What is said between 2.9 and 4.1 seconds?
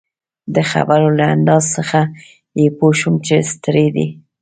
شوم چي ستړی دی.